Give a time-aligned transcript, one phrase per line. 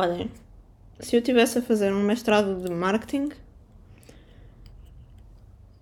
[0.00, 0.30] Olhem,
[0.98, 3.28] se eu tivesse a fazer um mestrado de marketing,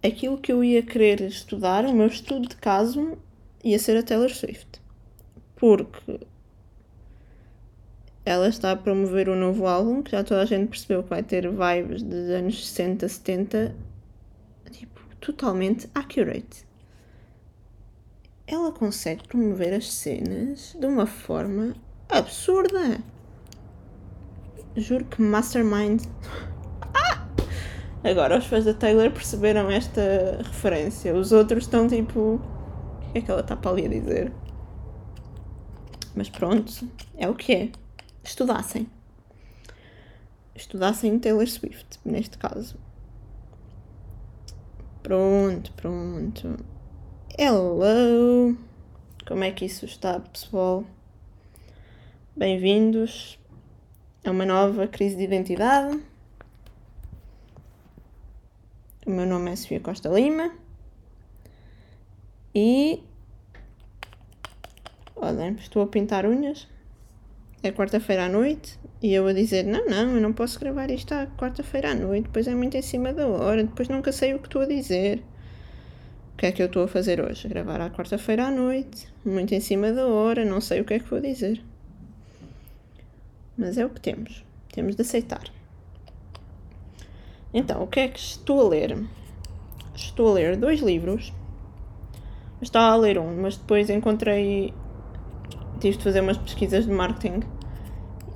[0.05, 3.17] aquilo que eu ia querer estudar, o meu estudo de caso,
[3.63, 4.83] ia ser a Taylor Swift.
[5.55, 6.19] Porque
[8.25, 11.23] ela está a promover um novo álbum que já toda a gente percebeu que vai
[11.23, 13.77] ter vibes dos anos 60, 70,
[14.73, 16.67] tipo, totalmente accurate.
[18.49, 21.77] Ela consegue promover as cenas de uma forma
[22.09, 23.01] absurda.
[24.79, 26.05] Juro que Mastermind.
[26.95, 27.27] Ah!
[28.05, 31.15] Agora os fãs da Taylor perceberam esta referência.
[31.15, 32.41] Os outros estão tipo.
[33.01, 34.33] O que é que ela está para ali a dizer?
[36.15, 36.73] Mas pronto,
[37.17, 37.73] é o que é.
[38.23, 38.89] Estudassem.
[40.55, 42.77] Estudassem Taylor Swift, neste caso.
[45.03, 46.57] Pronto, pronto.
[47.37, 48.57] Hello!
[49.27, 50.85] Como é que isso está, pessoal?
[52.37, 53.39] Bem-vindos
[54.25, 56.01] a uma nova crise de identidade.
[59.07, 60.53] O meu nome é Sofia Costa Lima
[62.55, 63.03] e.
[65.17, 66.69] Olhem, estou a pintar unhas.
[67.63, 71.13] É quarta-feira à noite e eu a dizer: Não, não, eu não posso gravar isto
[71.13, 74.39] à quarta-feira à noite, depois é muito em cima da hora, depois nunca sei o
[74.39, 75.23] que estou a dizer.
[76.35, 77.49] O que é que eu estou a fazer hoje?
[77.49, 80.99] Gravar à quarta-feira à noite, muito em cima da hora, não sei o que é
[81.01, 81.61] que vou dizer.
[83.59, 84.45] Mas é o que temos.
[84.73, 85.43] Temos de aceitar.
[87.53, 88.97] Então, o que é que estou a ler?
[89.97, 91.33] Estou a ler dois livros.
[92.63, 94.73] Estava a ler um, mas depois encontrei.
[95.81, 97.41] Tive de fazer umas pesquisas de marketing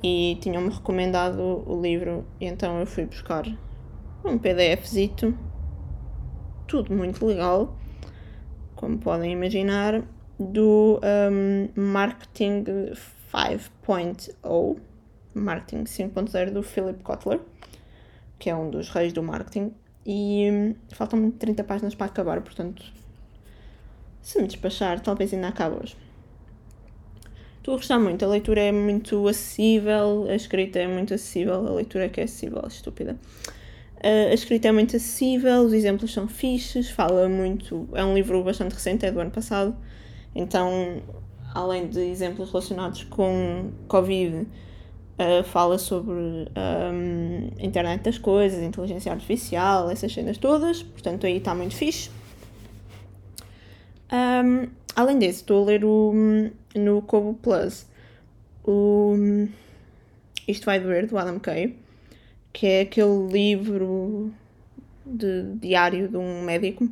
[0.03, 3.45] e tinham-me recomendado o livro, e então eu fui buscar
[4.25, 5.37] um PDFzito.
[6.67, 7.77] Tudo muito legal,
[8.75, 10.03] como podem imaginar,
[10.39, 11.01] do
[11.31, 14.92] um, Marketing 5.0
[15.35, 17.41] Marketing 5.0 do Philip Kotler,
[18.39, 19.73] que é um dos reis do marketing.
[20.05, 22.85] E hum, faltam-me 30 páginas para acabar, portanto,
[24.21, 25.97] se me despachar, talvez ainda acabe hoje.
[27.59, 31.71] Estou a gostar muito, a leitura é muito acessível, a escrita é muito acessível, a
[31.71, 33.17] leitura é que é acessível, estúpida.
[33.99, 37.89] Uh, a escrita é muito acessível, os exemplos são fixes, fala muito.
[37.93, 39.77] É um livro bastante recente, é do ano passado,
[40.35, 41.03] então,
[41.55, 44.45] além de exemplos relacionados com Covid,
[45.23, 51.55] Uh, fala sobre um, internet das coisas, inteligência artificial, essas cenas todas, portanto aí está
[51.55, 52.11] muito fixe.
[54.11, 56.13] Um, além disso, estou a ler o,
[56.75, 57.87] no Kobo Plus
[58.65, 59.15] o
[60.49, 61.77] Isto Vai Doer, do Adam Kay,
[62.53, 64.33] que é aquele livro
[65.05, 66.89] de diário de um médico.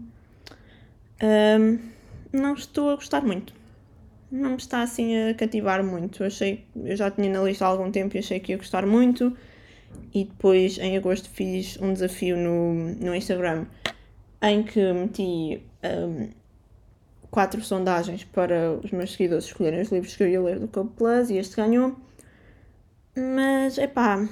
[1.22, 1.78] Um,
[2.32, 3.59] não estou a gostar muito
[4.30, 6.22] não me está assim a cativar muito.
[6.22, 9.36] Achei, eu já tinha na lista há algum tempo e achei que ia gostar muito.
[10.14, 13.66] E depois em agosto fiz um desafio no, no Instagram
[14.42, 16.28] em que meti um,
[17.30, 20.91] quatro sondagens para os meus seguidores escolherem os livros que eu ia ler do Club
[20.97, 21.97] Plus e este ganhou.
[23.16, 24.28] Mas é pá,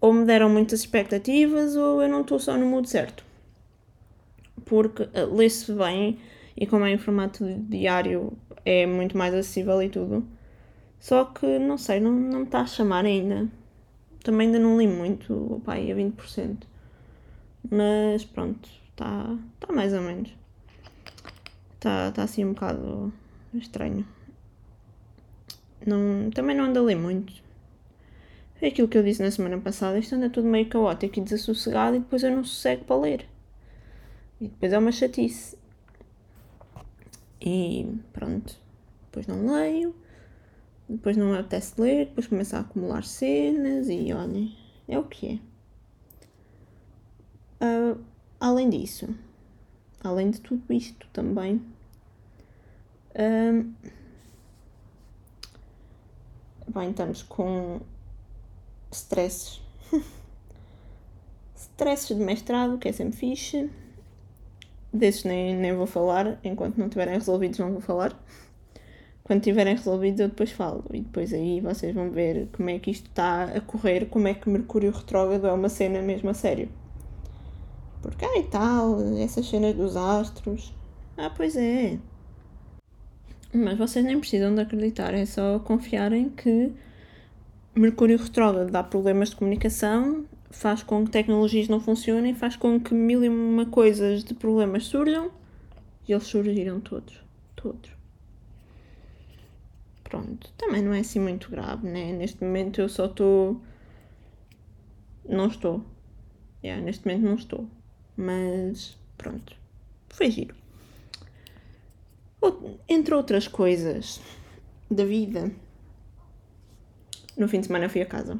[0.00, 3.24] ou me deram muitas expectativas ou eu não estou só no mood certo.
[4.64, 6.18] Porque uh, lê-se bem
[6.60, 8.34] e como é em formato diário
[8.66, 10.24] é muito mais acessível e tudo.
[10.98, 13.48] Só que não sei, não, não me está a chamar ainda.
[14.22, 16.58] Também ainda não li muito, o pai é 20%.
[17.70, 20.30] Mas pronto, está tá mais ou menos.
[21.76, 23.10] Está tá assim um bocado
[23.54, 24.06] estranho.
[25.86, 27.32] Não, também não ando a ler muito.
[28.58, 29.98] Foi aquilo que eu disse na semana passada.
[29.98, 33.26] Isto anda tudo meio caótico e desassossegado e depois eu não sossego para ler.
[34.38, 35.56] E depois é uma chatice.
[37.40, 38.54] E pronto,
[39.06, 39.94] depois não leio,
[40.88, 44.54] depois não me apetece ler, depois começo a acumular cenas e olhem,
[44.86, 45.40] é o que
[47.60, 47.94] é.
[47.94, 48.04] Uh,
[48.38, 49.14] além disso,
[50.04, 51.62] além de tudo isto também,
[53.14, 53.72] uh,
[56.68, 57.80] bem, estamos com
[58.92, 59.62] stresses.
[61.56, 63.70] stresses de mestrado, que é sempre fixe
[64.92, 68.18] Desses nem, nem vou falar, enquanto não tiverem resolvidos não vou falar.
[69.22, 72.90] Quando tiverem resolvidos eu depois falo e depois aí vocês vão ver como é que
[72.90, 76.68] isto está a correr, como é que Mercúrio retrógrado é uma cena mesmo a sério.
[78.02, 80.74] Porque, ai tal, essas cenas dos astros.
[81.16, 81.98] Ah, pois é.
[83.52, 86.72] Mas vocês nem precisam de acreditar, é só confiarem que
[87.74, 92.92] Mercúrio retrógrado dá problemas de comunicação faz com que tecnologias não funcionem, faz com que
[92.92, 95.30] mil e uma coisas de problemas surjam
[96.06, 97.20] e eles surgiram todos.
[97.54, 97.90] Todos.
[100.02, 102.12] pronto, também não é assim muito grave, né?
[102.12, 103.60] Neste momento eu só estou.
[105.28, 105.84] Não estou.
[106.64, 107.68] Yeah, neste momento não estou.
[108.16, 109.56] Mas pronto,
[110.08, 110.54] foi giro.
[112.88, 114.20] Entre outras coisas
[114.90, 115.52] da vida,
[117.36, 118.38] no fim de semana fui a casa.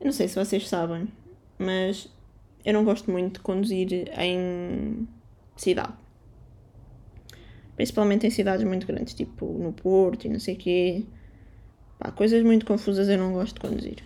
[0.00, 1.08] Eu não sei se vocês sabem,
[1.58, 2.08] mas
[2.64, 5.06] eu não gosto muito de conduzir em
[5.56, 5.92] cidade.
[7.76, 11.04] Principalmente em cidades muito grandes, tipo no Porto e não sei o quê.
[11.98, 14.02] Pá, coisas muito confusas eu não gosto de conduzir.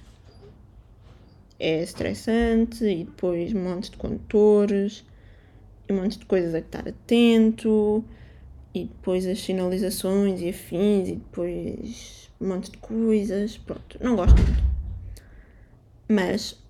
[1.61, 5.05] É estressante e depois monte de condutores
[5.89, 8.05] e um monte de coisas a estar atento
[8.75, 13.57] e depois as sinalizações e afins e depois um monte de coisas.
[13.59, 14.74] Pronto, não gosto muito.
[16.09, 16.63] Mas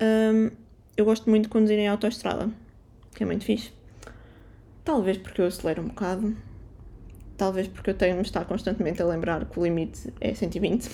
[0.00, 0.50] hum,
[0.96, 2.50] eu gosto muito de conduzir em autoestrada,
[3.14, 3.72] que é muito fixe.
[4.84, 6.36] Talvez porque eu acelero um bocado.
[7.36, 10.88] Talvez porque eu tenho de me estar constantemente a lembrar que o limite é 120.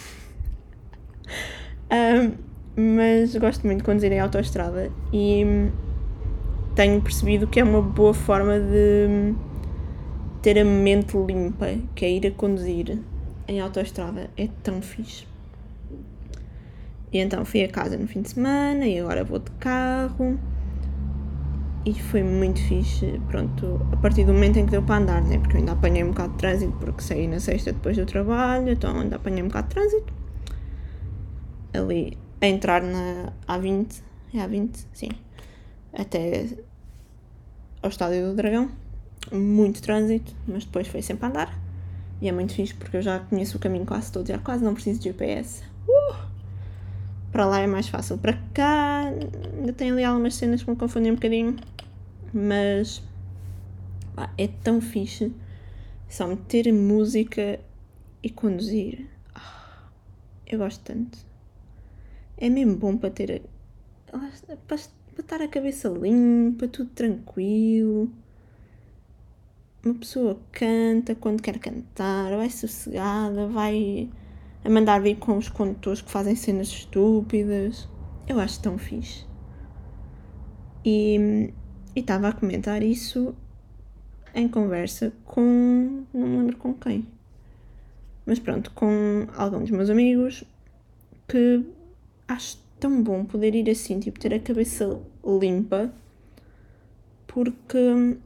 [1.93, 2.33] um,
[2.75, 5.45] mas gosto muito de conduzir em autoestrada e
[6.75, 9.35] tenho percebido que é uma boa forma de
[10.41, 12.99] ter a mente limpa, que é ir a conduzir
[13.47, 14.31] em autoestrada.
[14.37, 15.31] É tão fixe.
[17.12, 20.38] E então fui a casa no fim de semana e agora vou de carro.
[21.85, 25.38] E foi muito fixe, pronto, a partir do momento em que deu para andar, né?
[25.38, 28.70] Porque eu ainda apanhei um bocado de trânsito, porque saí na sexta depois do trabalho,
[28.70, 30.12] então ainda apanhei um bocado de trânsito.
[31.75, 34.00] Ali, a entrar na A20,
[34.32, 35.09] é A20, sim,
[35.93, 36.47] até
[37.82, 38.70] ao Estádio do Dragão.
[39.32, 41.59] Muito trânsito, mas depois foi sempre a andar.
[42.20, 44.73] E é muito fixe, porque eu já conheço o caminho quase todo, já quase não
[44.73, 45.64] preciso de GPS.
[45.88, 46.31] Uh!
[47.32, 48.19] Para lá é mais fácil.
[48.19, 49.05] Para cá
[49.56, 51.56] ainda tem ali algumas cenas que me confundem um bocadinho.
[52.32, 53.02] Mas
[54.14, 55.32] pá, é tão fixe
[56.08, 57.58] só meter música
[58.23, 59.08] e conduzir.
[59.34, 59.88] Ah,
[60.46, 61.19] eu gosto tanto.
[62.37, 63.43] É mesmo bom para ter.
[64.69, 64.76] Para,
[65.19, 68.11] estar a cabeça limpa, tudo tranquilo.
[69.82, 74.08] Uma pessoa canta quando quer cantar, vai sossegada, vai
[74.64, 77.88] a mandar vir com os condutores que fazem cenas estúpidas.
[78.26, 79.25] Eu acho tão fixe.
[80.85, 81.53] E
[81.94, 83.35] estava a comentar isso
[84.35, 86.05] em conversa com.
[86.12, 87.06] não me lembro com quem.
[88.25, 90.44] Mas pronto, com algum dos meus amigos
[91.29, 91.64] que
[92.29, 95.93] acho tão bom poder ir assim, tipo, ter a cabeça limpa,
[97.26, 98.17] porque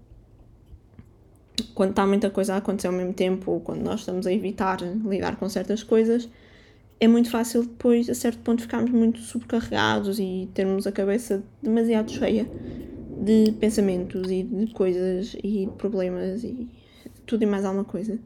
[1.75, 4.81] quando está muita coisa a acontecer ao mesmo tempo, ou quando nós estamos a evitar
[4.83, 6.29] lidar com certas coisas,
[6.99, 12.11] é muito fácil depois, a certo ponto, ficarmos muito sobrecarregados e termos a cabeça demasiado
[12.11, 12.49] cheia
[13.23, 16.69] de pensamentos e de coisas e problemas e
[17.27, 18.19] tudo e mais alguma coisa.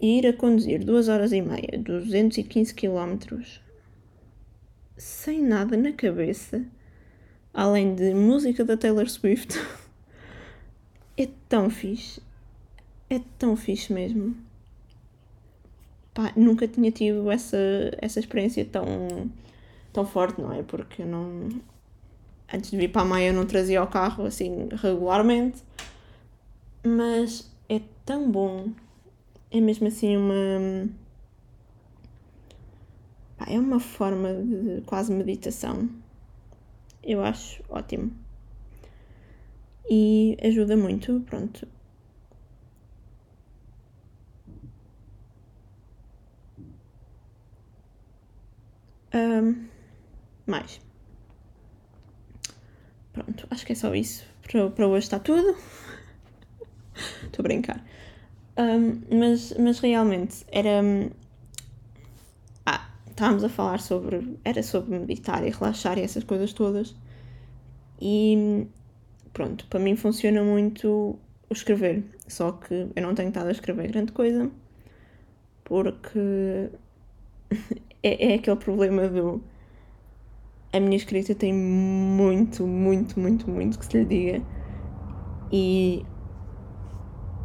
[0.00, 3.36] E ir a conduzir duas horas e meia, 215 km,
[4.96, 6.64] sem nada na cabeça,
[7.54, 9.58] além de música da Taylor Swift.
[11.16, 12.22] É tão fixe.
[13.10, 14.34] É tão fixe mesmo.
[16.14, 17.56] Pá, nunca tinha tido essa,
[17.98, 19.30] essa experiência tão,
[19.92, 20.62] tão forte, não é?
[20.62, 21.48] Porque não.
[22.52, 25.62] Antes de vir para a Maia eu não trazia o carro assim regularmente.
[26.84, 28.70] Mas é tão bom.
[29.50, 30.88] É mesmo assim uma.
[33.36, 35.88] Pá, é uma forma de quase meditação.
[37.02, 38.21] Eu acho ótimo
[39.90, 41.66] e ajuda muito, pronto.
[49.14, 49.66] Um,
[50.46, 50.80] mais.
[53.12, 54.24] Pronto, acho que é só isso.
[54.42, 55.56] Para, para hoje está tudo.
[57.24, 57.84] Estou a brincar.
[58.56, 60.82] Um, mas, mas realmente era.
[62.64, 64.38] Ah, estávamos a falar sobre.
[64.44, 66.94] Era sobre meditar e relaxar e essas coisas todas.
[68.00, 68.66] E
[69.32, 73.90] pronto, para mim funciona muito o escrever, só que eu não tenho estado a escrever
[73.90, 74.50] grande coisa
[75.64, 76.70] porque
[78.02, 79.42] é, é aquele problema do
[80.72, 84.42] a minha escrita tem muito, muito, muito, muito que se lhe diga
[85.52, 86.04] e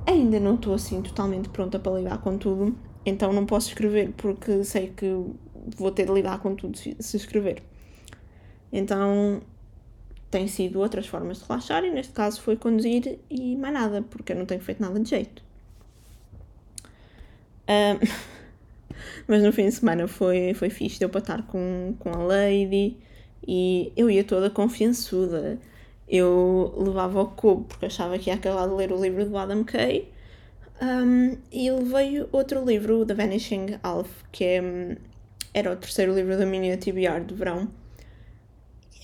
[0.05, 4.63] ainda não estou assim totalmente pronta para lidar com tudo, então não posso escrever porque
[4.63, 5.13] sei que
[5.75, 7.61] vou ter de lidar com tudo se escrever.
[8.71, 9.41] Então
[10.29, 14.33] tem sido outras formas de relaxar e neste caso foi conduzir e mais nada, porque
[14.33, 15.41] eu não tenho feito nada de jeito.
[17.69, 17.99] Um,
[19.27, 22.97] mas no fim de semana foi, foi fixe, deu para estar com, com a Lady
[23.47, 25.59] e eu ia toda confiançuda.
[26.07, 29.63] Eu levava o cubo porque achava que ia acabar de ler o livro do Adam
[29.63, 30.11] Kay.
[30.81, 34.97] Um, e levei outro livro, The Vanishing Alf, que é,
[35.53, 37.67] era o terceiro livro da minha TBR de verão.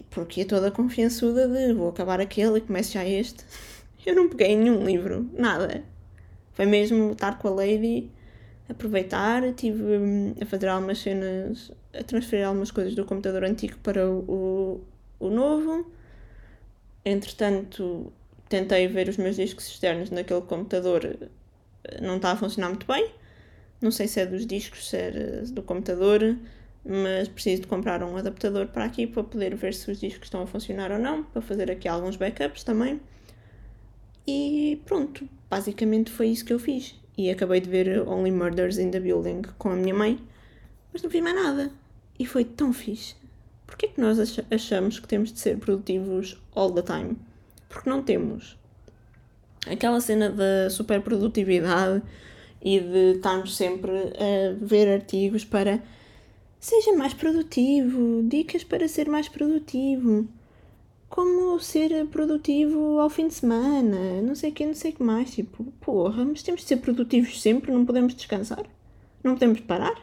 [0.10, 3.44] Porque toda confiançuda de vou acabar aquele e começo já este.
[4.06, 5.84] Eu não peguei nenhum livro, nada.
[6.54, 8.12] Foi mesmo estar com a Lady,
[8.70, 14.08] aproveitar, tive hum, a fazer algumas cenas, a transferir algumas coisas do computador antigo para
[14.08, 14.82] o,
[15.20, 15.92] o, o novo.
[17.06, 18.12] Entretanto,
[18.48, 21.18] tentei ver os meus discos externos naquele computador,
[22.02, 23.12] não está a funcionar muito bem.
[23.82, 25.12] Não sei se é dos discos, se é
[25.52, 26.38] do computador,
[26.86, 30.42] mas preciso de comprar um adaptador para aqui para poder ver se os discos estão
[30.42, 33.00] a funcionar ou não, para fazer aqui alguns backups também.
[34.28, 36.96] E pronto, basicamente foi isso que eu fiz.
[37.18, 40.20] E acabei de ver Only Murders in the Building com a minha mãe,
[40.92, 41.72] mas não fiz mais nada.
[42.20, 43.16] E foi tão fixe.
[43.66, 44.18] Porquê que nós
[44.52, 47.18] achamos que temos de ser produtivos all the time?
[47.70, 48.58] Porque não temos.
[49.66, 52.04] Aquela cena da superprodutividade
[52.62, 55.82] e de estarmos sempre a ver artigos para
[56.66, 60.28] seja mais produtivo, dicas para ser mais produtivo
[61.14, 65.04] como ser produtivo ao fim de semana, não sei o que, não sei o que
[65.04, 65.32] mais.
[65.32, 68.66] Tipo, porra, mas temos de ser produtivos sempre, não podemos descansar?
[69.24, 69.94] Não podemos parar?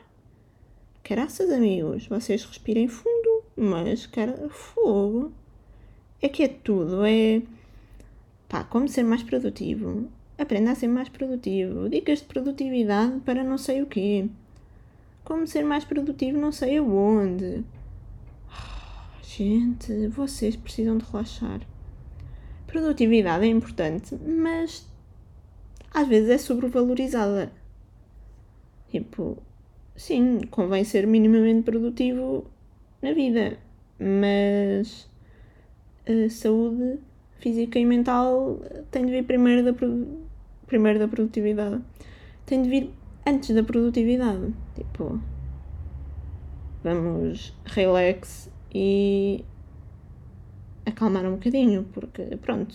[1.03, 5.33] Graças, amigos, vocês respirem fundo, mas, cara, fogo.
[6.23, 7.43] É que é tudo, é.
[8.49, 10.09] pá, como ser mais produtivo.
[10.39, 11.89] Aprenda a ser mais produtivo.
[11.89, 14.29] Dicas de produtividade para não sei o quê.
[15.31, 17.65] Como ser mais produtivo não sei aonde
[19.23, 21.61] Gente, vocês precisam de relaxar.
[22.67, 24.91] Produtividade é importante, mas
[25.95, 27.53] às vezes é sobrevalorizada.
[28.91, 29.41] Tipo,
[29.95, 32.45] sim, convém ser minimamente produtivo
[33.01, 33.57] na vida,
[34.01, 35.09] mas
[36.09, 36.99] a saúde
[37.39, 38.61] física e mental
[38.91, 39.79] tem de vir primeiro da,
[40.67, 41.81] primeiro da produtividade.
[42.45, 44.53] Tem de vir antes da produtividade.
[44.75, 45.21] Tipo,
[46.83, 49.45] vamos relax e
[50.87, 52.75] acalmar um bocadinho, porque pronto.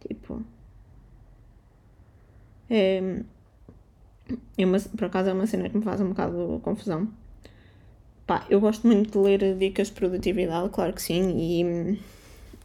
[0.00, 0.42] Tipo.
[2.70, 3.22] É,
[4.58, 7.08] é uma, por acaso é uma cena que me faz um bocado confusão.
[8.26, 11.98] Pá, eu gosto muito de ler dicas de produtividade, claro que sim, e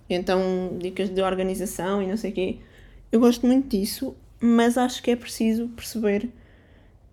[0.10, 2.60] então dicas de organização e não sei o quê.
[3.12, 4.14] Eu gosto muito disso,
[4.46, 6.30] mas acho que é preciso perceber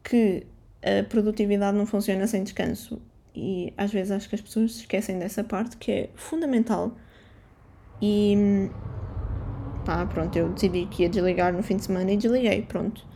[0.02, 0.44] que
[0.82, 3.00] a produtividade não funciona sem descanso
[3.32, 6.96] e às vezes acho que as pessoas se esquecem dessa parte que é fundamental.
[8.02, 8.68] E
[9.84, 13.06] pá, pronto, eu decidi que ia desligar no fim de semana e desliguei, pronto.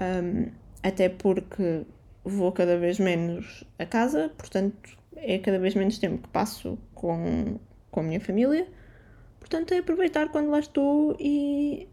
[0.00, 0.50] Um,
[0.82, 1.82] até porque
[2.24, 7.58] vou cada vez menos a casa, portanto é cada vez menos tempo que passo com,
[7.90, 8.66] com a minha família.
[9.38, 11.86] Portanto é aproveitar quando lá estou e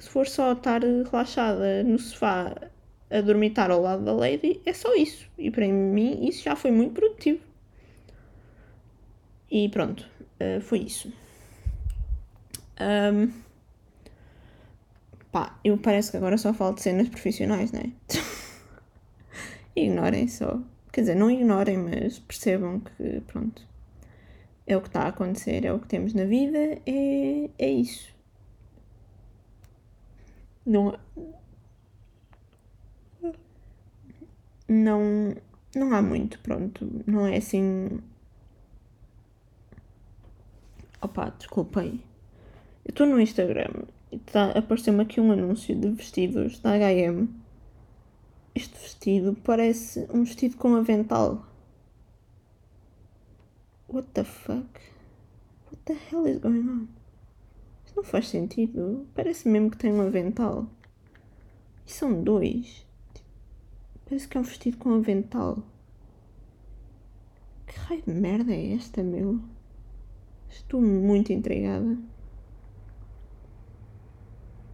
[0.00, 2.56] se for só estar relaxada no sofá
[3.10, 5.28] a dormitar ao lado da Lady, é só isso.
[5.36, 7.40] E para mim isso já foi muito produtivo.
[9.50, 10.08] E pronto,
[10.40, 11.12] uh, foi isso.
[12.80, 13.30] Um,
[15.30, 17.90] pá, eu parece que agora só falo de cenas profissionais, não é?
[19.76, 20.58] ignorem só.
[20.92, 23.62] Quer dizer, não ignorem, mas percebam que, pronto,
[24.66, 28.19] é o que está a acontecer, é o que temos na vida, é, é isso.
[30.70, 30.96] Não,
[34.68, 35.34] não,
[35.74, 36.88] não há muito, pronto.
[37.04, 38.00] Não é assim.
[41.02, 42.00] Opa, desculpem.
[42.84, 47.26] Eu estou no Instagram e tá, apareceu-me aqui um anúncio de vestidos da HM.
[48.54, 51.44] Este vestido parece um vestido com avental.
[53.88, 54.68] What the fuck?
[55.66, 56.99] What the hell is going on?
[58.00, 59.06] Não faz sentido.
[59.14, 60.66] Parece mesmo que tem um avental.
[61.86, 62.86] E são dois.
[64.06, 65.62] Parece que é um vestido com avental.
[67.66, 69.38] Que raio de merda é esta, meu?
[70.48, 71.98] Estou muito intrigada.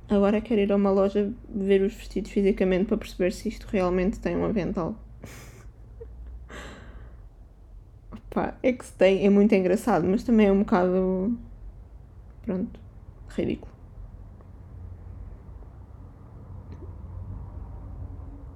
[0.09, 4.21] Agora quero ir a uma loja ver os vestidos fisicamente para perceber se isto realmente
[4.21, 4.95] tem um avental.
[8.30, 11.37] Pá, é que se tem, é muito engraçado, mas também é um bocado.
[12.45, 12.86] Pronto,
[13.37, 13.73] ridículo.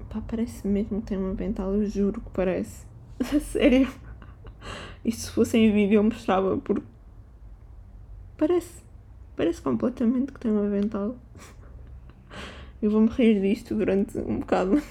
[0.08, 2.84] Pá, parece mesmo que tem um avental, eu juro que parece.
[3.52, 3.88] Sério.
[5.04, 6.84] E se fosse em vídeo eu mostrava porque.
[8.36, 8.82] Parece.
[9.36, 11.16] Parece completamente que tem um avental.
[12.82, 14.82] Eu vou-me rir disto durante um bocado.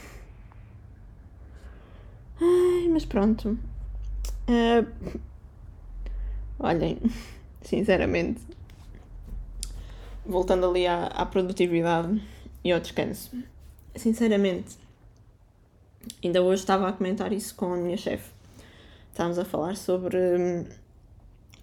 [2.40, 3.58] Ai, mas pronto.
[4.48, 5.20] Uh,
[6.60, 7.00] olhem,
[7.62, 8.42] sinceramente,
[10.30, 12.22] voltando ali à, à produtividade,
[12.64, 13.32] e ao descanso.
[13.96, 14.78] Sinceramente,
[16.24, 18.32] ainda hoje estava a comentar isso com a minha chefe.
[19.12, 20.66] Estávamos a falar sobre hum,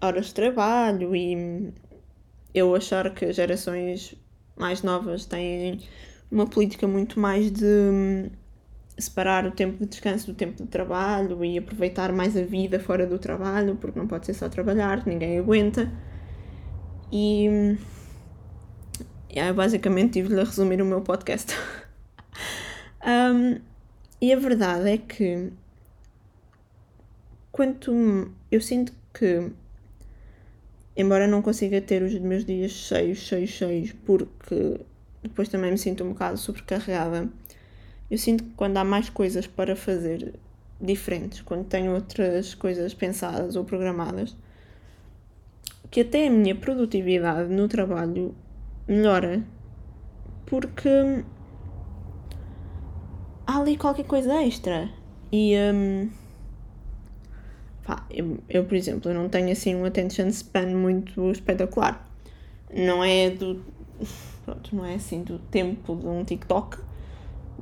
[0.01, 1.73] horas de trabalho e
[2.53, 4.15] eu achar que gerações
[4.55, 5.79] mais novas têm
[6.31, 8.29] uma política muito mais de hum,
[8.97, 13.05] separar o tempo de descanso do tempo de trabalho e aproveitar mais a vida fora
[13.07, 15.91] do trabalho, porque não pode ser só trabalhar, ninguém aguenta.
[17.11, 17.77] E
[19.37, 21.53] yeah, basicamente tive-lhe a resumir o meu podcast.
[23.05, 23.59] um,
[24.21, 25.51] e a verdade é que
[27.51, 29.51] quanto eu sinto que
[30.95, 34.79] embora não consiga ter os meus dias cheios, cheios, cheios, porque
[35.21, 37.29] depois também me sinto um bocado sobrecarregada
[38.09, 40.33] eu sinto que quando há mais coisas para fazer
[40.79, 44.35] diferentes, quando tenho outras coisas pensadas ou programadas,
[45.91, 48.33] que até a minha produtividade no trabalho
[48.87, 49.43] melhora
[50.47, 50.89] porque
[53.45, 54.89] há ali qualquer coisa extra.
[55.31, 56.09] E um,
[57.85, 62.09] pá, eu, eu, por exemplo, não tenho assim um attention span muito espetacular.
[62.73, 63.63] Não é do.
[64.43, 66.77] Pronto, não é assim do tempo de um TikTok,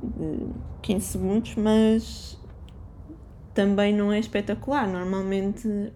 [0.00, 0.48] de
[0.82, 2.38] 15 segundos, mas
[3.52, 4.86] também não é espetacular.
[4.86, 5.92] Normalmente,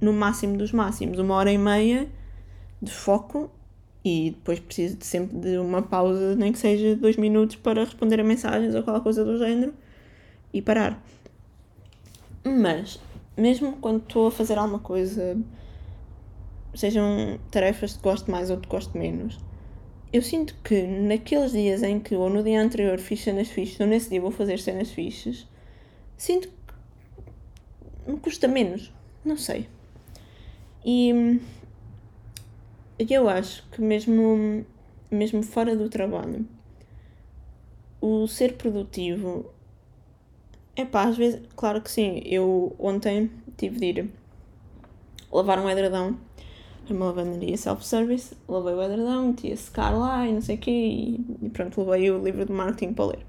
[0.00, 2.08] no máximo dos máximos, uma hora e meia
[2.80, 3.50] de foco
[4.04, 8.20] e depois preciso de sempre de uma pausa, nem que seja dois minutos para responder
[8.20, 9.74] a mensagens ou qualquer coisa do género
[10.52, 11.02] e parar.
[12.42, 12.98] Mas,
[13.36, 15.36] mesmo quando estou a fazer alguma coisa,
[16.74, 19.38] sejam tarefas que gosto mais ou que gosto menos,
[20.12, 23.86] eu sinto que naqueles dias em que, ou no dia anterior, fiz cenas fixas, ou
[23.86, 25.46] nesse dia vou fazer cenas fixas,
[26.16, 28.92] sinto que me custa menos.
[29.24, 29.68] Não sei.
[30.84, 31.38] E
[33.08, 34.64] eu acho que mesmo,
[35.10, 36.46] mesmo fora do trabalho,
[38.00, 39.52] o ser produtivo.
[40.76, 42.22] É pá, às vezes, claro que sim.
[42.24, 44.10] Eu ontem tive de ir
[45.32, 46.16] lavar um edredão
[46.92, 50.70] uma lavanderia self-service, lavei o edredão, meti a secar lá e não sei o quê,
[50.70, 53.26] e, e, pronto, levei o livro de marketing para ler.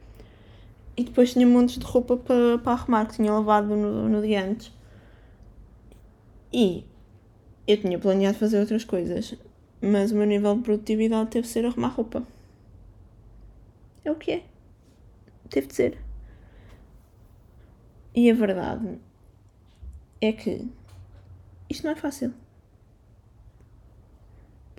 [0.98, 4.46] E depois tinha montes de roupa para, para arrumar que tinha lavado no, no dia
[4.46, 4.72] antes.
[6.52, 6.84] E
[7.68, 9.36] eu tinha planeado fazer outras coisas,
[9.82, 12.26] mas o meu nível de produtividade teve de ser arrumar roupa.
[14.06, 14.44] É o que é.
[15.50, 15.98] Teve de ser.
[18.14, 19.00] E a verdade
[20.20, 20.68] é que
[21.70, 22.34] isto não é fácil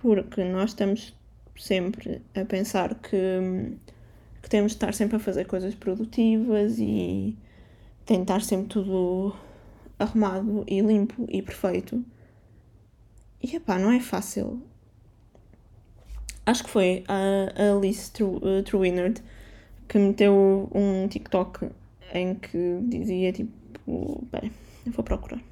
[0.03, 1.15] porque nós estamos
[1.57, 3.77] sempre a pensar que,
[4.43, 7.38] que temos de estar sempre a fazer coisas produtivas e
[8.05, 9.33] tentar sempre tudo
[10.01, 12.05] arrumado e limpo e perfeito.
[13.41, 14.61] E epá, não é fácil.
[16.53, 18.12] Acho que foi a Alice
[18.67, 19.23] Truinard
[19.88, 21.71] que meteu um TikTok
[22.12, 24.23] em que dizia tipo.
[24.31, 24.51] Pera,
[24.85, 25.43] eu vou procurar.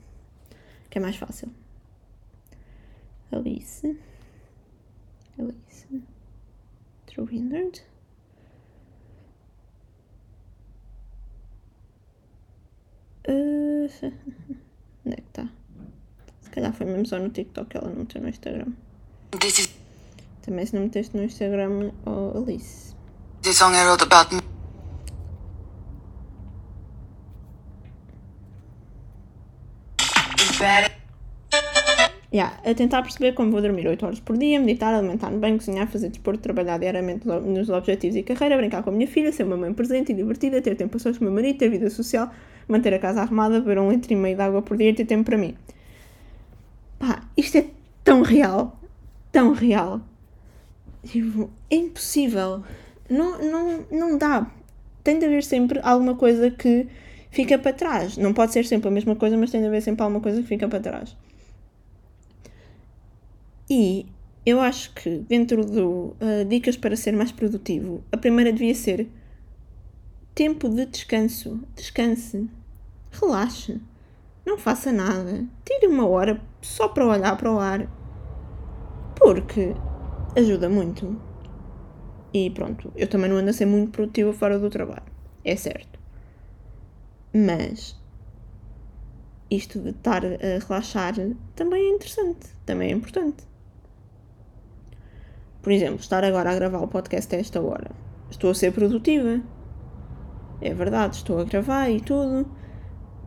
[0.90, 1.48] Que é mais fácil.
[3.32, 3.98] Alice.
[5.38, 6.02] Elise.
[7.06, 7.82] Trowinard.
[13.26, 13.88] Uh,
[15.06, 15.48] onde é que está?
[16.42, 18.70] Se calhar foi mesmo só no TikTok, ela não meteu no Instagram.
[20.50, 22.92] Também se não meteste no Instagram, oh Alice.
[23.40, 24.34] This song I wrote about
[30.58, 30.90] Better.
[32.32, 35.86] Yeah, a tentar perceber como vou dormir 8 horas por dia, meditar, alimentar-me bem, cozinhar,
[35.86, 39.56] fazer desporto, trabalhar diariamente nos objetivos e carreira, brincar com a minha filha, ser uma
[39.56, 42.28] mãe presente e divertida, ter tempo a sós com o meu marido, ter vida social,
[42.66, 45.04] manter a casa arrumada, beber um litro e meio de água por dia e ter
[45.04, 45.56] tempo para mim.
[46.98, 47.66] Pá, isto é
[48.02, 48.80] tão real,
[49.30, 50.00] tão real.
[51.04, 52.62] Tipo, é impossível.
[53.08, 54.50] Não, não, não dá.
[55.02, 56.86] Tem de haver sempre alguma coisa que
[57.30, 58.16] fica para trás.
[58.16, 60.48] Não pode ser sempre a mesma coisa, mas tem de haver sempre alguma coisa que
[60.48, 61.16] fica para trás.
[63.68, 64.06] E
[64.44, 69.08] eu acho que dentro do uh, Dicas para ser mais produtivo, a primeira devia ser
[70.34, 71.60] tempo de descanso.
[71.76, 72.48] Descanse.
[73.10, 73.80] Relaxe.
[74.44, 75.46] Não faça nada.
[75.64, 77.88] Tire uma hora só para olhar para o ar.
[79.16, 79.74] Porque
[80.36, 81.20] ajuda muito.
[82.32, 85.10] E pronto, eu também não ando a ser muito produtiva fora do trabalho.
[85.44, 85.98] É certo.
[87.34, 87.98] Mas
[89.50, 91.14] isto de estar a relaxar
[91.56, 93.48] também é interessante, também é importante.
[95.60, 97.90] Por exemplo, estar agora a gravar o podcast a esta hora.
[98.30, 99.42] Estou a ser produtiva.
[100.60, 102.50] É verdade, estou a gravar e tudo.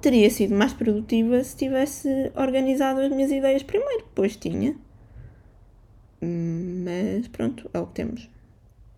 [0.01, 4.75] Teria sido mais produtiva se tivesse organizado as minhas ideias primeiro, pois tinha.
[6.83, 8.29] Mas pronto, é o que temos.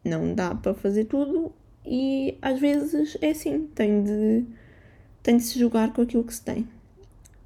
[0.04, 1.52] não dá para fazer tudo
[1.86, 4.46] e às vezes é assim, tem de,
[5.24, 6.68] tem de se jogar com aquilo que se tem.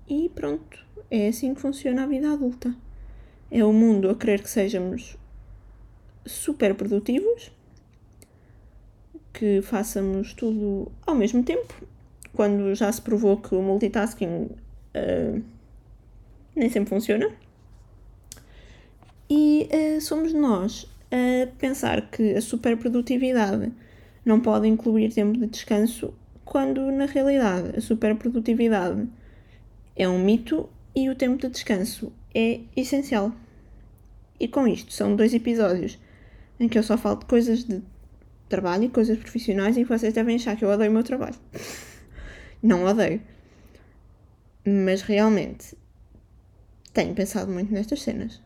[0.08, 2.74] E pronto, é assim que funciona a vida adulta.
[3.52, 5.18] É o mundo a querer que sejamos
[6.26, 7.52] super produtivos,
[9.34, 11.74] que façamos tudo ao mesmo tempo,
[12.34, 14.50] quando já se provou que o multitasking
[14.96, 15.44] uh,
[16.56, 17.32] nem sempre funciona.
[19.30, 23.72] E uh, somos nós a pensar que a superprodutividade
[24.26, 26.14] não pode incluir tempo de descanso,
[26.44, 29.08] quando na realidade a superprodutividade
[29.96, 33.32] é um mito e o tempo de descanso é essencial.
[34.40, 36.00] E com isto, são dois episódios
[36.60, 37.84] em que eu só falo de coisas de
[38.48, 41.36] trabalho e coisas profissionais e vocês devem achar que eu odeio o meu trabalho.
[42.64, 43.22] Não odeio.
[44.66, 45.78] Mas realmente
[46.94, 48.42] tenho pensado muito nestas cenas.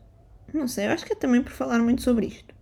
[0.54, 2.54] Não sei, eu acho que é também por falar muito sobre isto.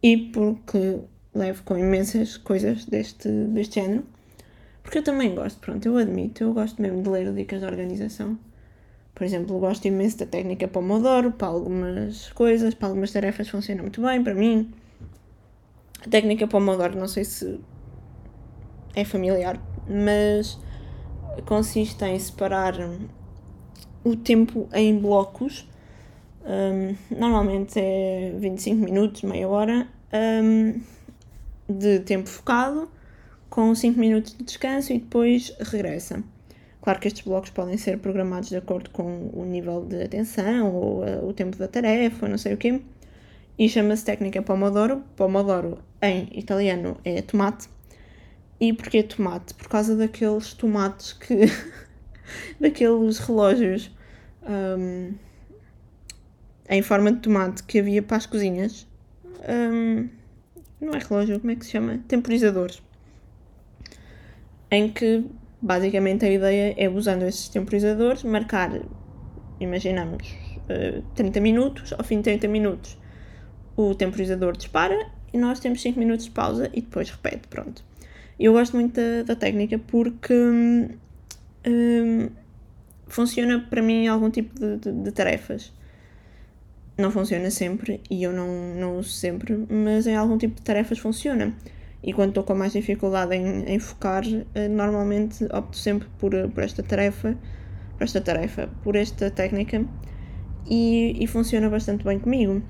[0.00, 1.00] E porque
[1.34, 4.04] levo com imensas coisas deste, deste género.
[4.80, 8.38] Porque eu também gosto, pronto, eu admito, eu gosto mesmo de ler dicas de organização.
[9.12, 14.00] Por exemplo, gosto imenso da técnica Pomodoro, para algumas coisas, para algumas tarefas funciona muito
[14.00, 14.72] bem, para mim.
[16.06, 17.58] A técnica Pomodoro, não sei se
[18.94, 20.56] é familiar, mas
[21.46, 22.74] consiste em separar
[24.04, 25.66] o tempo em blocos.
[26.44, 30.80] Um, normalmente é 25 minutos, meia hora, um,
[31.68, 32.88] de tempo focado,
[33.48, 36.22] com 5 minutos de descanso e depois regressa.
[36.82, 41.02] Claro que estes blocos podem ser programados de acordo com o nível de atenção ou
[41.02, 42.82] uh, o tempo da tarefa, não sei o quê.
[43.58, 45.02] E chama-se técnica Pomodoro.
[45.16, 47.68] Pomodoro em italiano é tomate.
[48.60, 49.54] E porquê tomate?
[49.54, 51.46] Por causa daqueles tomates que.
[52.60, 53.90] daqueles relógios
[54.42, 55.14] um,
[56.68, 58.86] em forma de tomate que havia para as cozinhas.
[59.48, 60.08] Um,
[60.80, 62.00] não é relógio, como é que se chama?
[62.08, 62.82] Temporizadores.
[64.70, 65.24] Em que
[65.60, 68.70] basicamente a ideia é usando esses temporizadores marcar,
[69.60, 70.34] imaginamos,
[70.68, 72.98] uh, 30 minutos, ao fim de 30 minutos
[73.76, 77.84] o temporizador dispara e nós temos 5 minutos de pausa e depois repete, pronto.
[78.38, 80.88] Eu gosto muito da, da técnica porque hum,
[81.66, 82.28] hum,
[83.06, 85.72] funciona para mim em algum tipo de, de, de, tarefas.
[86.96, 90.98] Não funciona sempre e eu não, não uso sempre, mas em algum tipo de tarefas
[90.98, 91.54] funciona.
[92.02, 94.22] E quando estou com mais dificuldade em, em focar,
[94.54, 97.36] eh, normalmente opto sempre por, por esta tarefa,
[97.96, 99.84] por esta tarefa, por esta técnica
[100.66, 102.62] e, e funciona bastante bem comigo.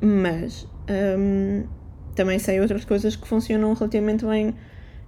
[0.00, 0.68] Mas
[1.18, 1.64] hum,
[2.14, 4.54] também sei outras coisas que funcionam relativamente bem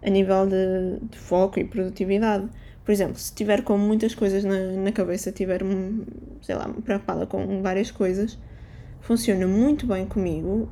[0.03, 2.49] a nível de, de, foco e produtividade.
[2.85, 5.63] Por exemplo, se estiver com muitas coisas na, na cabeça, estiver,
[6.41, 8.39] sei lá, preocupada com várias coisas,
[9.01, 10.69] funciona muito bem comigo,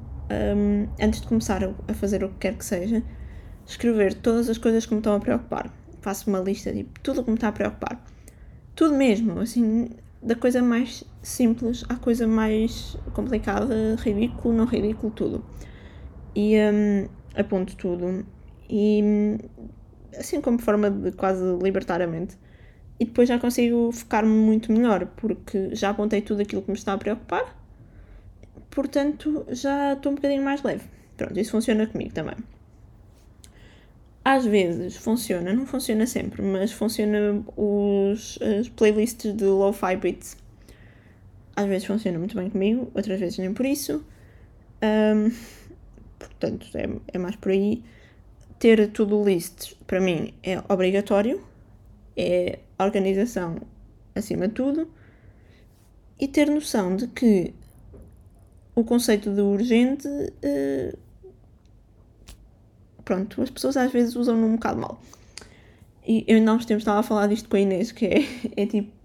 [0.57, 3.03] um, antes de começar a fazer o que quer que seja,
[3.67, 5.73] escrever todas as coisas que me estão a preocupar.
[6.01, 8.05] Faço uma lista de tudo o que me está a preocupar.
[8.75, 9.91] Tudo mesmo, assim,
[10.23, 15.45] da coisa mais simples à coisa mais complicada, ridículo, não ridículo, tudo
[16.35, 18.25] e um, aponto tudo
[18.69, 19.39] e
[20.17, 22.37] assim como forma de quase libertar a mente
[22.99, 26.93] e depois já consigo focar-me muito melhor porque já apontei tudo aquilo que me está
[26.93, 27.57] a preocupar
[28.71, 30.85] portanto já estou um bocadinho mais leve
[31.17, 32.37] pronto, isso funciona comigo também
[34.25, 40.37] às vezes funciona, não funciona sempre, mas funciona os as playlists de lo-fi beats.
[41.57, 44.05] Às vezes funciona muito bem comigo, outras vezes nem por isso.
[44.83, 45.31] Um,
[46.19, 47.83] portanto é, é mais por aí.
[48.61, 51.43] Ter tudo list para mim é obrigatório,
[52.17, 53.57] é organização
[54.15, 54.89] acima de tudo
[56.21, 57.53] e ter noção de que
[58.75, 60.99] o conceito de urgente, uh,
[63.05, 65.01] pronto, as pessoas às vezes usam num bocado mal.
[66.07, 68.25] E eu não tempos estava a falar disto com a Inês, que é,
[68.63, 69.01] é tipo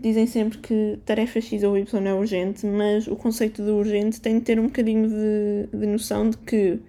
[0.00, 4.38] dizem sempre que tarefa X ou Y é urgente, mas o conceito de urgente tem
[4.38, 6.80] de ter um bocadinho de, de noção de que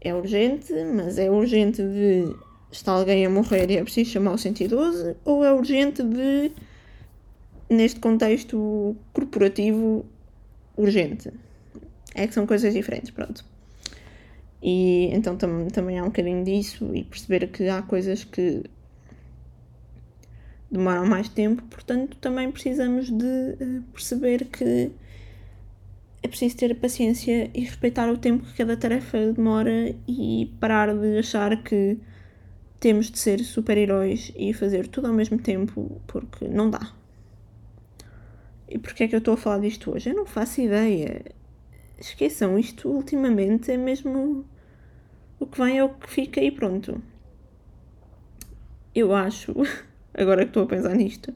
[0.00, 2.34] é urgente, mas é urgente de
[2.72, 6.52] está alguém a morrer e é preciso chamar o 112, ou é urgente de,
[7.68, 10.06] neste contexto corporativo,
[10.76, 11.32] urgente.
[12.14, 13.44] É que são coisas diferentes, pronto.
[14.62, 18.62] E então tam também há um bocadinho disso e perceber que há coisas que
[20.70, 24.90] demoram mais tempo, portanto, também precisamos de uh, perceber que
[26.22, 31.18] é preciso ter paciência e respeitar o tempo que cada tarefa demora e parar de
[31.18, 31.98] achar que
[32.78, 36.92] temos de ser super-heróis e fazer tudo ao mesmo tempo, porque não dá.
[38.68, 40.10] E porquê é que eu estou a falar disto hoje?
[40.10, 41.24] Eu não faço ideia.
[41.98, 44.44] Esqueçam, isto ultimamente é mesmo
[45.38, 47.02] o que vem é o que fica e pronto.
[48.94, 49.54] Eu acho,
[50.14, 51.34] agora que estou a pensar nisto,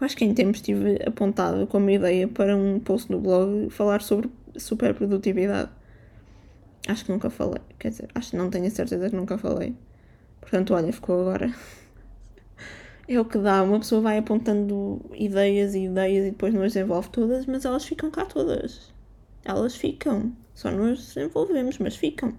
[0.00, 4.30] acho que em tempos tive apontado como ideia para um post no blog falar sobre
[4.56, 5.70] superprodutividade.
[6.86, 9.74] Acho que nunca falei, quer dizer, acho que não tenho a certeza que nunca falei.
[10.40, 11.52] Portanto, olha, ficou agora.
[13.06, 16.72] É o que dá, uma pessoa vai apontando ideias e ideias e depois não as
[16.72, 18.94] desenvolve todas, mas elas ficam cá todas.
[19.44, 20.32] Elas ficam.
[20.54, 22.32] Só nos desenvolvemos, mas ficam.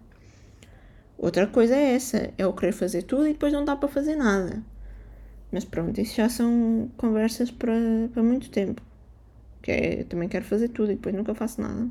[1.19, 4.15] Outra coisa é essa, é o querer fazer tudo e depois não dá para fazer
[4.15, 4.63] nada.
[5.55, 8.81] Mas pronto, isso já são conversas para, para muito tempo.
[9.61, 11.89] Que é, eu também quero fazer tudo e depois nunca faço nada.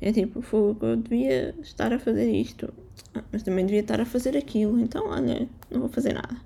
[0.00, 2.72] É tipo, eu devia estar a fazer isto,
[3.14, 6.36] ah, mas também devia estar a fazer aquilo, então olha, não vou fazer nada.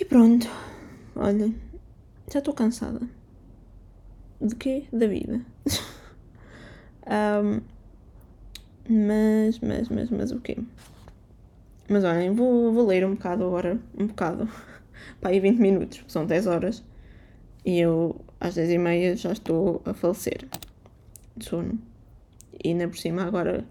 [0.00, 0.48] E pronto,
[1.16, 1.52] olha,
[2.32, 3.00] já estou cansada.
[4.40, 4.84] De quê?
[4.92, 5.40] Da vida.
[7.06, 7.60] um,
[8.88, 10.56] Mas, mas, mas, mas o quê?
[11.88, 14.48] Mas olhem, vou, vou ler um bocado agora, um bocado,
[15.20, 16.84] para aí 20 minutos, são 10 horas,
[17.64, 20.46] e eu às 10 e meia já estou a falecer
[21.36, 21.78] de sono.
[22.62, 23.64] E ainda por cima agora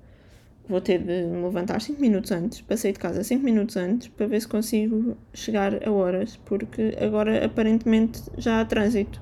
[0.68, 4.08] vou ter de me levantar 5 minutos antes, para sair de casa 5 minutos antes,
[4.08, 9.22] para ver se consigo chegar a horas, porque agora aparentemente já há trânsito.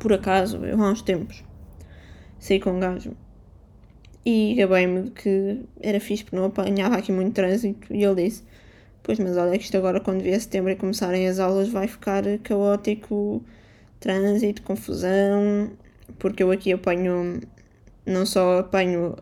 [0.00, 1.44] Por acaso, eu há uns tempos
[2.38, 3.12] saí com um gajo
[4.26, 7.94] e gabei-me que era fixe porque não apanhava aqui muito trânsito.
[7.94, 8.42] E ele disse:
[9.00, 12.24] Pois, mas olha que isto agora, quando vier setembro e começarem as aulas, vai ficar
[12.42, 13.44] caótico
[14.00, 15.70] trânsito, confusão.
[16.18, 17.40] Porque eu aqui apanho,
[18.04, 19.14] não só apanho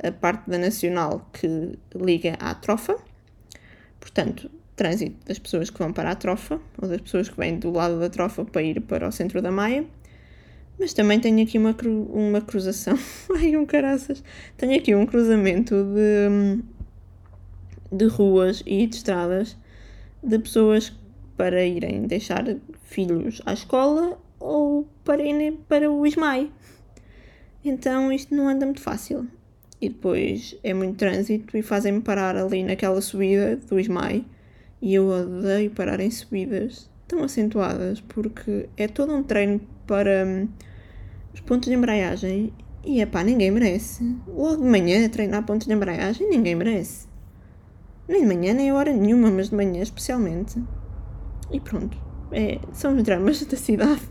[0.00, 2.96] a parte da Nacional que liga à Trofa,
[3.98, 7.72] portanto, trânsito das pessoas que vão para a Trofa ou das pessoas que vêm do
[7.72, 9.84] lado da Trofa para ir para o centro da Maia
[10.78, 12.96] mas também tenho aqui uma, cru, uma cruzação.
[13.36, 14.22] Ai, um caraças.
[14.56, 16.62] Tenho aqui um cruzamento de,
[17.90, 19.56] de ruas e de estradas
[20.22, 20.92] de pessoas
[21.36, 22.44] para irem deixar
[22.84, 26.50] filhos à escola ou para irem para o ISMAI.
[27.64, 29.26] Então isto não anda muito fácil.
[29.80, 34.24] E depois é muito trânsito e fazem-me parar ali naquela subida do ISMAI.
[34.80, 40.46] E eu odeio parar em subidas tão acentuadas porque é todo um treino para
[41.34, 42.52] os pontos de embreagem.
[42.84, 44.16] E é pá, ninguém merece.
[44.28, 47.08] Logo de manhã treinar pontos de embreagem, ninguém merece.
[48.06, 50.62] Nem de manhã, nem hora nenhuma, mas de manhã especialmente.
[51.50, 51.98] E pronto.
[52.30, 54.02] É, são os dramas da cidade.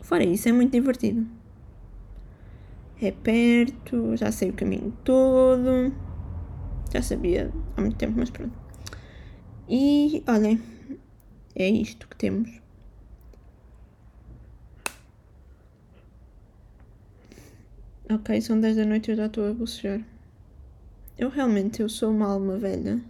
[0.00, 1.26] Fora isso, é muito divertido.
[3.00, 5.92] É perto, já sei o caminho todo.
[6.92, 8.52] Já sabia há muito tempo, mas pronto.
[9.68, 10.60] E olhem,
[11.56, 12.63] é isto que temos.
[18.10, 19.98] Ok, são 10 da noite e eu já estou a bocejar.
[21.16, 23.00] Eu realmente, eu sou uma alma velha.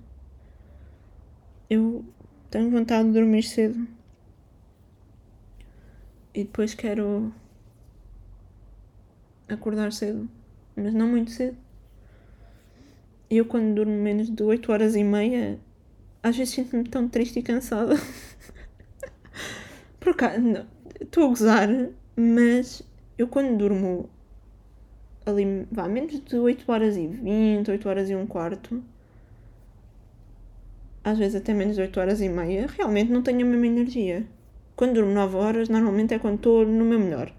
[1.69, 2.05] Eu
[2.49, 3.89] tenho vontade de dormir cedo.
[6.33, 7.35] E depois quero
[9.49, 10.31] acordar cedo.
[10.77, 11.57] Mas não muito cedo.
[13.29, 15.59] Eu quando durmo menos de 8 horas e meia,
[16.23, 17.97] às vezes sinto-me tão triste e cansada.
[19.99, 20.15] Por
[21.01, 21.69] estou a gozar,
[22.17, 22.81] mas
[23.19, 24.09] eu quando durmo
[25.27, 28.83] ali, vá, menos de 8 horas e 20, 8 horas e um quarto,
[31.03, 34.27] às vezes até menos de 8 horas e meia, realmente não tenho a mesma energia.
[34.77, 37.33] Quando durmo 9 horas, normalmente é quando estou no meu melhor.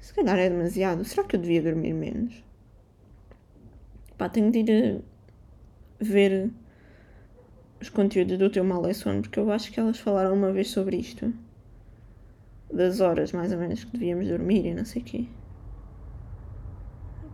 [0.00, 1.04] Se calhar é demasiado.
[1.04, 2.44] Será que eu devia dormir menos?
[4.18, 5.00] Pá, tenho de ir
[5.98, 6.50] ver
[7.80, 10.70] os conteúdos do teu mal é sono, porque eu acho que elas falaram uma vez
[10.70, 11.32] sobre isto.
[12.72, 15.26] Das horas, mais ou menos, que devíamos dormir e não sei o quê.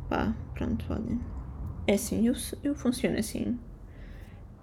[0.09, 1.19] Pá, pronto, olha.
[1.87, 3.59] É assim, eu, eu funciono assim.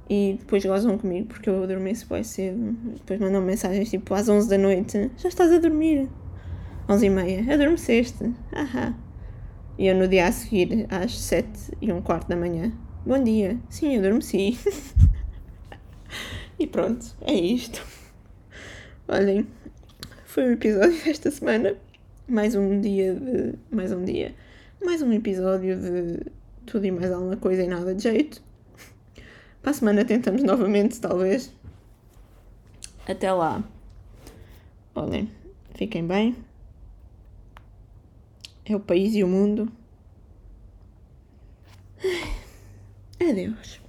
[0.09, 2.73] E depois gozam comigo porque eu adormeço bem cedo.
[2.93, 6.09] Depois mandam mensagens tipo às 11 da noite: Já estás a dormir?
[6.87, 8.31] 11 e meia, adormeceste.
[8.51, 8.93] Ahá.
[9.77, 12.71] E eu no dia a seguir, às 7 e um quarto da manhã:
[13.05, 14.57] Bom dia, sim, adormeci.
[16.59, 17.83] e pronto, é isto.
[19.07, 19.47] Olhem,
[20.25, 21.75] foi o episódio desta semana.
[22.27, 23.53] Mais um dia de.
[23.71, 24.33] Mais um dia
[24.83, 26.31] mais um episódio de
[26.65, 28.41] tudo e mais alguma coisa e nada de jeito.
[29.61, 31.51] Para a semana tentamos novamente, talvez.
[33.07, 33.63] Até lá.
[34.93, 35.29] Olhem,
[35.73, 36.35] fiquem bem.
[38.65, 39.71] É o país e o mundo.
[43.19, 43.84] Adeus.